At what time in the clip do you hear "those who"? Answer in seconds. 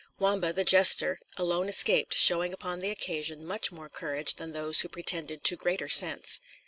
4.51-4.89